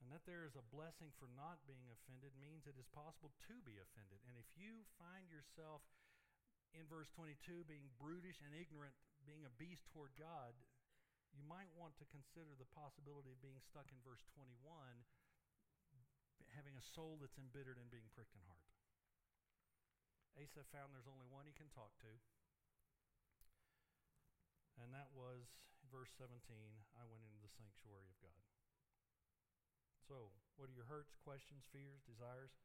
[0.03, 3.55] And that there is a blessing for not being offended means it is possible to
[3.67, 4.23] be offended.
[4.23, 5.83] And if you find yourself
[6.71, 8.95] in verse 22 being brutish and ignorant,
[9.27, 10.55] being a beast toward God,
[11.35, 14.63] you might want to consider the possibility of being stuck in verse 21,
[16.55, 18.71] having a soul that's embittered and being pricked in heart.
[20.39, 22.11] Asaph found there's only one he can talk to,
[24.81, 25.45] and that was
[25.89, 26.33] verse 17
[26.97, 28.43] I went into the sanctuary of God.
[30.07, 32.55] So, what are your hurts, questions, fears, desires?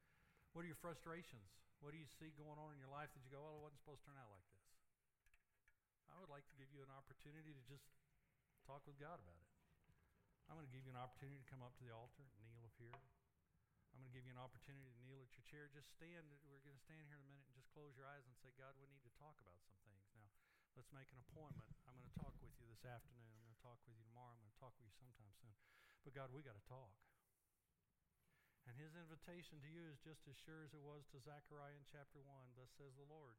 [0.54, 1.50] What are your frustrations?
[1.82, 3.82] What do you see going on in your life that you go, well, it wasn't
[3.82, 4.62] supposed to turn out like this?
[6.12, 7.88] I would like to give you an opportunity to just
[8.68, 9.50] talk with God about it.
[10.46, 12.62] I'm going to give you an opportunity to come up to the altar and kneel
[12.68, 12.94] up here.
[13.92, 15.68] I'm going to give you an opportunity to kneel at your chair.
[15.72, 16.28] Just stand.
[16.48, 18.52] We're going to stand here in a minute and just close your eyes and say,
[18.56, 20.04] God, we need to talk about some things.
[20.16, 20.28] Now,
[20.92, 21.68] make an appointment.
[21.88, 23.32] I'm going to talk with you this afternoon.
[23.32, 24.36] I'm going to talk with you tomorrow.
[24.36, 25.56] I'm going to talk with you sometime soon.
[26.04, 26.92] But God, we got to talk.
[28.68, 31.88] And his invitation to you is just as sure as it was to Zechariah in
[31.90, 32.54] chapter 1.
[32.54, 33.34] Thus says the Lord,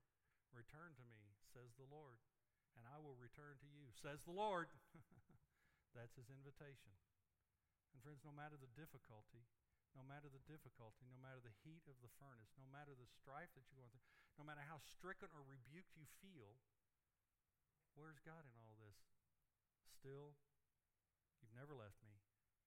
[0.52, 2.22] Return to me, says the Lord,
[2.78, 4.70] and I will return to you, says the Lord.
[5.98, 6.94] That's his invitation.
[7.94, 9.46] And friends, no matter the difficulty,
[9.94, 13.50] no matter the difficulty, no matter the heat of the furnace, no matter the strife
[13.54, 14.06] that you're going through,
[14.38, 16.58] no matter how stricken or rebuked you feel,
[17.96, 18.98] where's God in all this?
[19.86, 20.36] Still,
[21.40, 22.18] you've never left me.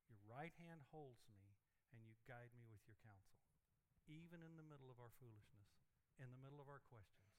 [0.07, 1.59] Your right hand holds me
[1.91, 3.43] and you guide me with your counsel,
[4.07, 5.70] even in the middle of our foolishness,
[6.18, 7.35] in the middle of our questions.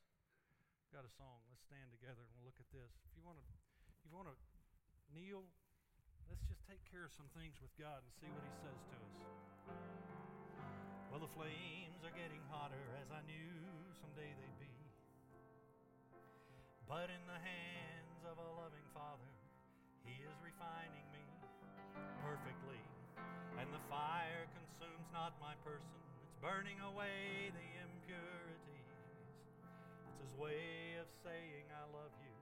[0.91, 1.43] Got a song.
[1.51, 2.91] Let's stand together and we'll look at this.
[3.07, 3.45] If you want to,
[4.07, 4.35] you want to
[5.11, 5.43] kneel,
[6.31, 8.95] let's just take care of some things with God and see what He says to
[9.03, 9.15] us.
[11.11, 13.51] Well, the flames are getting hotter as I knew
[13.99, 14.66] someday they'd be.
[16.87, 19.31] But in the hands of a loving Father,
[20.07, 21.23] He is refining me
[22.23, 22.79] perfectly
[23.59, 28.93] and the fire consumes not my person, it's burning away the impurities.
[30.07, 32.37] It's his way of saying, I love you,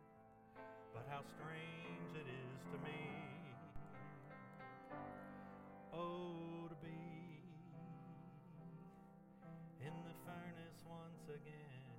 [0.93, 3.01] but how strange it is to me.
[5.95, 7.39] Oh, to be
[9.79, 11.95] in the furnace once again,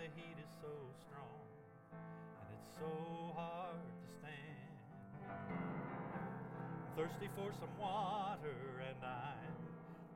[0.00, 0.72] the heat is so
[1.04, 1.44] strong
[1.92, 2.88] and it's so
[3.36, 4.72] hard to stand
[5.28, 9.60] I'm thirsty for some water, and I'm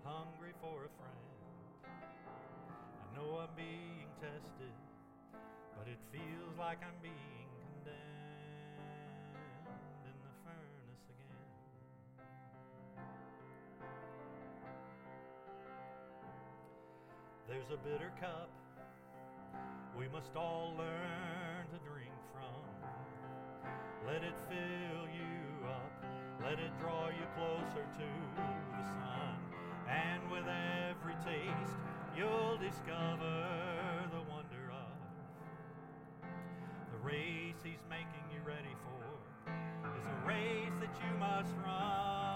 [0.02, 1.20] hungry for a friend.
[1.84, 4.72] I know I'm being tested,
[5.76, 8.56] but it feels like I'm being condemned
[10.08, 11.44] in the furnace again.
[17.48, 18.48] There's a bitter cup
[19.98, 22.64] we must all learn to drink from.
[24.06, 26.04] Let it fill you up
[26.44, 29.36] let it draw you closer to the Son.
[29.88, 31.72] And with every taste,
[32.14, 33.48] you'll discover
[34.12, 34.92] the wonder of
[36.92, 39.50] the race He's making you ready for.
[39.98, 42.33] Is a race that you must run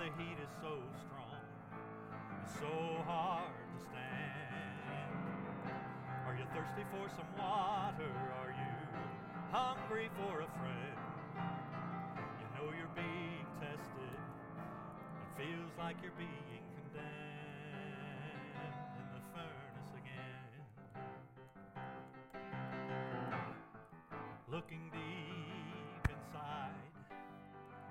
[0.00, 1.44] the heat is so strong,
[2.40, 2.72] it's so
[3.04, 5.12] hard to stand.
[6.24, 8.08] Are you thirsty for some water?
[8.40, 8.72] Are you
[9.52, 10.96] hungry for a friend?
[12.40, 14.16] You know you're being tested.
[14.16, 17.04] It feels like you're being condemned
[18.96, 20.64] in the furnace again.
[24.50, 26.88] Looking deep inside,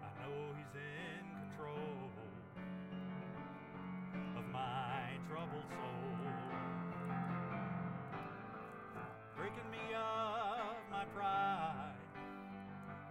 [0.01, 0.98] I know He's in
[5.29, 6.09] troubled soul.
[9.37, 11.93] breaking me of my pride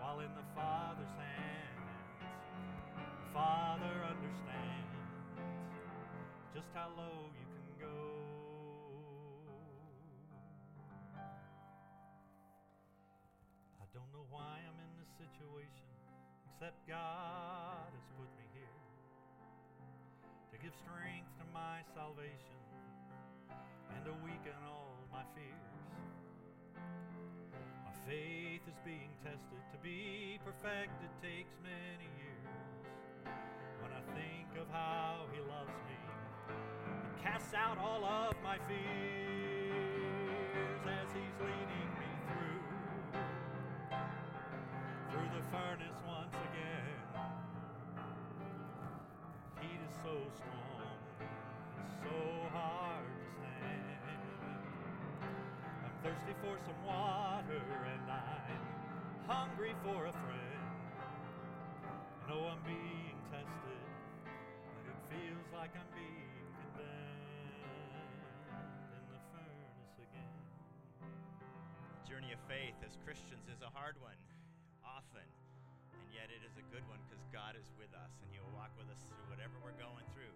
[0.00, 1.78] while in the Father's hands.
[2.98, 4.98] The Father understands
[6.52, 8.02] just how low you can go.
[13.78, 15.86] I don't know why I'm in this situation,
[16.50, 18.47] except God has put me
[20.62, 22.58] give strength to my salvation
[23.94, 25.70] and to weaken all my fears.
[27.86, 32.50] My faith is being tested to be perfected takes many years.
[33.82, 35.98] When I think of how He loves me,
[36.50, 39.78] it casts out all of my fears
[40.90, 42.66] as He's leading me through
[45.10, 46.02] through the furnace
[50.04, 50.94] so strong,
[52.02, 52.14] so
[52.54, 54.38] hard to stand.
[55.82, 58.62] I'm thirsty for some water and I'm
[59.26, 60.62] hungry for a friend.
[61.82, 63.82] I know I'm being tested,
[64.22, 67.58] but it feels like I'm being condemned
[68.94, 70.38] in the furnace again.
[72.06, 74.16] journey of faith as Christians is a hard one,
[74.86, 75.26] often,
[76.08, 78.56] and yet it is a good one because God is with us and He will
[78.56, 80.32] walk with us through whatever we're going through.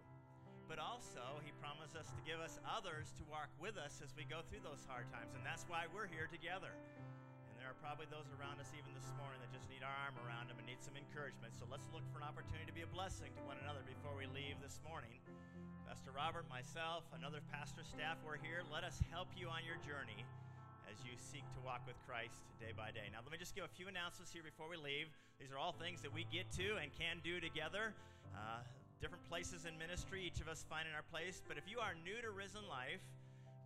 [0.68, 4.29] But also, He promised us to give us others to walk with us as we
[4.29, 6.77] go through those hard times, and that's why we're here together.
[7.49, 10.20] And there are probably those around us even this morning that just need our arm
[10.29, 11.57] around them and need some encouragement.
[11.57, 14.29] So let's look for an opportunity to be a blessing to one another before we
[14.29, 15.25] leave this morning.
[15.89, 18.61] Pastor Robert, myself, another pastor staff, we're here.
[18.68, 20.20] Let us help you on your journey
[20.93, 23.09] as you seek to walk with Christ day by day.
[23.09, 25.09] Now, let me just give a few announcements here before we leave.
[25.43, 27.90] These are all things that we get to and can do together.
[28.30, 28.62] Uh,
[29.03, 31.43] different places in ministry, each of us finding our place.
[31.43, 33.03] But if you are new to Risen Life,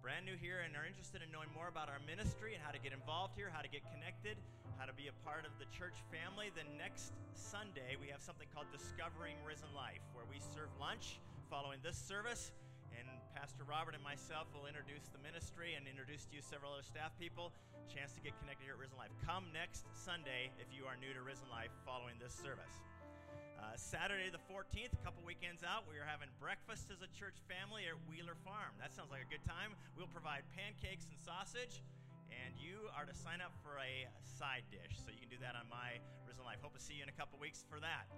[0.00, 2.80] brand new here, and are interested in knowing more about our ministry and how to
[2.80, 4.40] get involved here, how to get connected,
[4.80, 8.48] how to be a part of the church family, then next Sunday we have something
[8.56, 11.20] called Discovering Risen Life, where we serve lunch
[11.52, 12.56] following this service.
[13.36, 17.12] Pastor Robert and myself will introduce the ministry and introduce to you several other staff
[17.20, 17.52] people.
[17.84, 19.12] Chance to get connected here at Risen Life.
[19.20, 22.80] Come next Sunday if you are new to Risen Life following this service.
[23.60, 27.36] Uh, Saturday the 14th, a couple weekends out, we are having breakfast as a church
[27.44, 28.72] family at Wheeler Farm.
[28.80, 29.76] That sounds like a good time.
[30.00, 31.84] We'll provide pancakes and sausage,
[32.32, 34.96] and you are to sign up for a side dish.
[35.04, 36.64] So you can do that on My Risen Life.
[36.64, 38.08] Hope to see you in a couple weeks for that.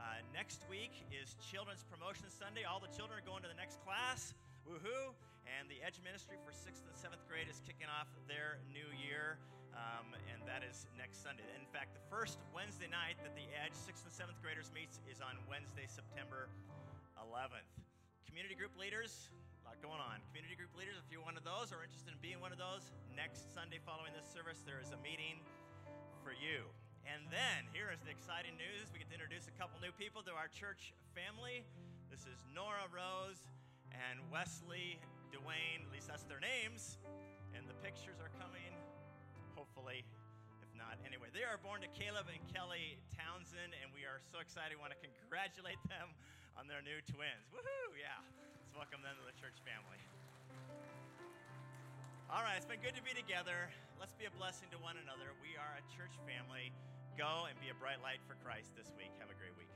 [0.00, 2.64] Uh, next week is Children's Promotion Sunday.
[2.64, 4.32] All the children are going to the next class.
[4.66, 5.10] Woohoo!
[5.42, 9.42] And the Edge Ministry for 6th and 7th grade is kicking off their new year,
[9.74, 11.42] um, and that is next Sunday.
[11.58, 15.18] In fact, the first Wednesday night that the Edge 6th and 7th graders meets is
[15.18, 16.46] on Wednesday, September
[17.18, 17.66] 11th.
[18.22, 19.34] Community group leaders,
[19.66, 20.22] a lot going on.
[20.30, 22.94] Community group leaders, if you're one of those or interested in being one of those,
[23.18, 25.42] next Sunday following this service, there is a meeting
[26.22, 26.70] for you.
[27.02, 28.94] And then, here is the exciting news.
[28.94, 31.66] We get to introduce a couple new people to our church family.
[32.14, 33.42] This is Nora Rose
[33.92, 34.98] and Wesley
[35.30, 35.84] Dwayne.
[35.84, 36.98] At least that's their names.
[37.52, 38.72] And the pictures are coming,
[39.52, 40.04] hopefully.
[40.64, 44.40] If not, anyway, they are born to Caleb and Kelly Townsend, and we are so
[44.40, 44.76] excited.
[44.76, 46.12] We want to congratulate them
[46.56, 47.52] on their new twins.
[47.52, 47.92] Woohoo!
[47.96, 48.16] Yeah.
[48.60, 50.00] Let's welcome them to the church family.
[52.32, 53.68] All right, it's been good to be together.
[54.00, 55.36] Let's be a blessing to one another.
[55.44, 56.72] We are a church family.
[57.16, 59.12] Go and be a bright light for Christ this week.
[59.20, 59.71] Have a great week.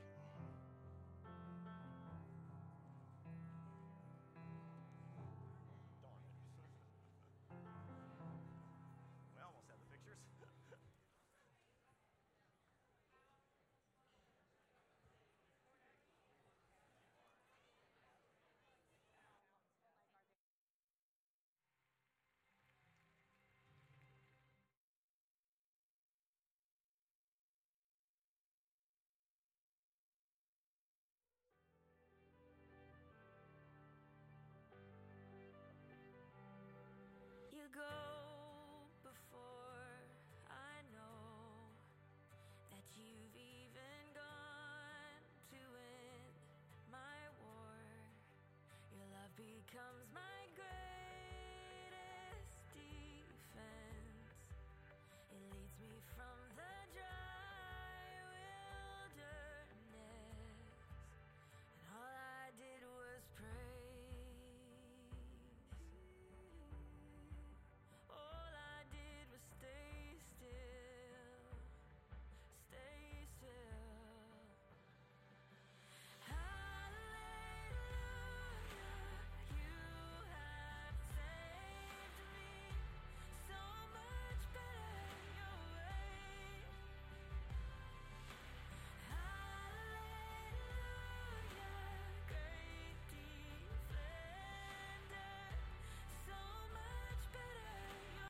[49.71, 50.16] To